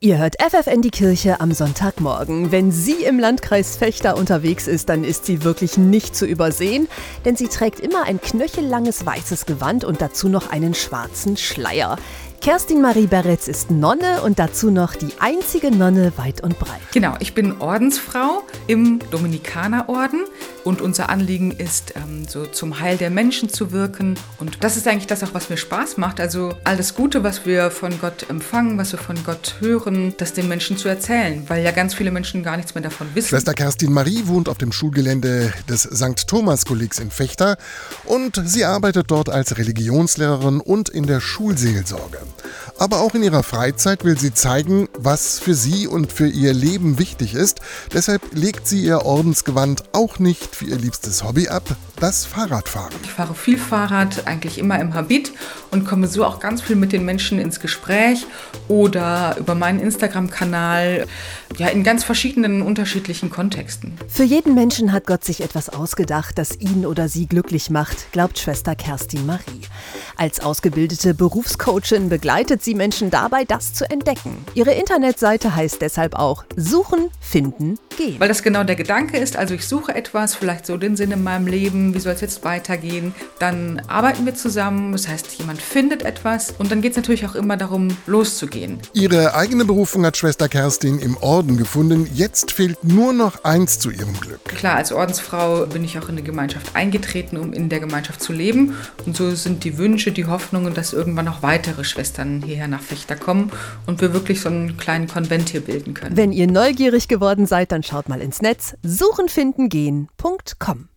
[0.00, 2.52] Ihr hört FFN die Kirche am Sonntagmorgen.
[2.52, 6.86] Wenn sie im Landkreis Fechter unterwegs ist, dann ist sie wirklich nicht zu übersehen,
[7.24, 11.96] denn sie trägt immer ein knöchellanges weißes Gewand und dazu noch einen schwarzen Schleier.
[12.40, 16.78] Kerstin Marie Beretz ist Nonne und dazu noch die einzige Nonne weit und breit.
[16.92, 20.22] Genau, ich bin Ordensfrau im Dominikanerorden
[20.64, 24.18] und unser Anliegen ist, ähm, so zum Heil der Menschen zu wirken.
[24.38, 26.20] Und das ist eigentlich das auch, was mir Spaß macht.
[26.20, 30.48] Also alles Gute, was wir von Gott empfangen, was wir von Gott hören, das den
[30.48, 33.28] Menschen zu erzählen, weil ja ganz viele Menschen gar nichts mehr davon wissen.
[33.28, 36.26] Schwester Kerstin Marie wohnt auf dem Schulgelände des St.
[36.26, 37.56] Thomas-Kollegs in Fechter
[38.04, 42.18] und sie arbeitet dort als Religionslehrerin und in der Schulseelsorge.
[42.78, 46.98] Aber auch in ihrer Freizeit will sie zeigen, was für sie und für ihr Leben
[46.98, 47.60] wichtig ist.
[47.92, 51.64] Deshalb legt sie ihr Ordensgewand auch nicht für ihr liebstes Hobby ab,
[52.00, 52.94] das Fahrradfahren.
[53.02, 55.32] Ich fahre viel Fahrrad, eigentlich immer im Habit
[55.70, 58.26] und komme so auch ganz viel mit den Menschen ins Gespräch
[58.68, 61.06] oder über meinen Instagram-Kanal,
[61.56, 63.96] ja, in ganz verschiedenen unterschiedlichen Kontexten.
[64.08, 68.38] Für jeden Menschen hat Gott sich etwas ausgedacht, das ihn oder sie glücklich macht, glaubt
[68.38, 69.62] Schwester Kerstin Marie.
[70.16, 74.44] Als ausgebildete Berufscoachin begleitet sie Menschen dabei, das zu entdecken.
[74.54, 78.20] Ihre Internetseite heißt deshalb auch Suchen, Finden, Gehen.
[78.20, 81.24] Weil das genau der Gedanke ist, also ich suche etwas, vielleicht so den Sinn in
[81.24, 83.12] meinem Leben, wie soll es jetzt weitergehen.
[83.40, 87.34] Dann arbeiten wir zusammen, das heißt, jemand findet etwas und dann geht es natürlich auch
[87.34, 88.78] immer darum, loszugehen.
[88.92, 92.08] Ihre eigene Berufung hat Schwester Kerstin im Orden gefunden.
[92.14, 94.44] Jetzt fehlt nur noch eins zu ihrem Glück.
[94.44, 98.32] Klar, als Ordensfrau bin ich auch in die Gemeinschaft eingetreten, um in der Gemeinschaft zu
[98.32, 98.76] leben.
[99.06, 103.16] Und so sind die Wünsche, die Hoffnungen, dass irgendwann noch weitere Schwestern hierher nach Fechter
[103.16, 103.50] kommen
[103.86, 106.16] und wir wirklich so einen kleinen Konvent hier bilden können.
[106.16, 110.88] Wenn ihr neugierig geworden seid, dann schaut mal ins Netz suchenfindengehen.com.